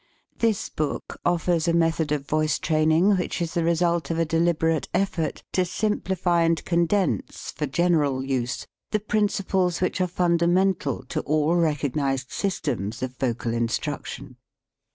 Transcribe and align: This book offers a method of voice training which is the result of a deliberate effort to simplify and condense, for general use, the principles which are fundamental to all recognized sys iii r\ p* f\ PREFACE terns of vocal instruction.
This 0.35 0.67
book 0.67 1.21
offers 1.23 1.67
a 1.67 1.73
method 1.75 2.11
of 2.11 2.25
voice 2.27 2.57
training 2.57 3.17
which 3.17 3.39
is 3.39 3.53
the 3.53 3.63
result 3.63 4.09
of 4.09 4.17
a 4.17 4.25
deliberate 4.25 4.89
effort 4.95 5.43
to 5.51 5.63
simplify 5.63 6.41
and 6.41 6.65
condense, 6.65 7.51
for 7.51 7.67
general 7.67 8.25
use, 8.25 8.65
the 8.89 8.99
principles 8.99 9.79
which 9.79 10.01
are 10.01 10.07
fundamental 10.07 11.03
to 11.09 11.19
all 11.21 11.53
recognized 11.55 12.31
sys 12.31 12.67
iii 12.67 12.71
r\ 12.73 12.77
p* 12.77 12.83
f\ 12.87 12.89
PREFACE 12.89 12.97
terns 12.97 13.03
of 13.03 13.17
vocal 13.17 13.53
instruction. 13.53 14.37